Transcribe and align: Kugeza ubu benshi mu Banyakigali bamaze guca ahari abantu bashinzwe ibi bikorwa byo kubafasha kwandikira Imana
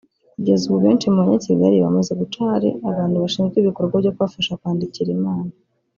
Kugeza 0.35 0.63
ubu 0.65 0.79
benshi 0.85 1.05
mu 1.13 1.19
Banyakigali 1.21 1.77
bamaze 1.85 2.11
guca 2.19 2.37
ahari 2.45 2.69
abantu 2.89 3.15
bashinzwe 3.23 3.55
ibi 3.57 3.67
bikorwa 3.69 3.95
byo 4.01 4.11
kubafasha 4.15 4.57
kwandikira 4.59 5.09
Imana 5.17 5.51